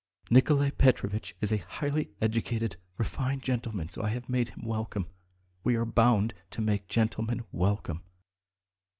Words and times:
Nikolay 0.31 0.71
Petrovitch 0.71 1.35
is 1.41 1.51
a 1.51 1.57
highly 1.57 2.09
educated, 2.19 2.75
refined 2.97 3.43
gentleman, 3.43 3.89
so 3.89 4.01
I've 4.01 4.27
made 4.29 4.49
him 4.49 4.65
welcome. 4.65 5.05
We 5.63 5.75
are 5.75 5.85
bound 5.85 6.33
to 6.49 6.61
make 6.61 6.87
gentlemen 6.87 7.43
welcome." 7.51 8.01